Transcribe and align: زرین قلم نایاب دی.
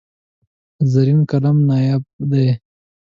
زرین 0.91 1.19
قلم 1.31 1.57
نایاب 1.67 2.03
دی. 2.31 2.47